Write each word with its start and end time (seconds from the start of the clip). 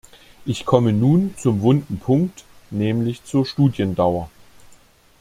Ich 0.47 0.65
komme 0.65 0.93
nun 0.93 1.35
zum 1.37 1.61
wunden 1.61 1.99
Punkt, 1.99 2.43
nämlich 2.71 3.23
zur 3.23 3.45
Studiendauer. 3.45 4.31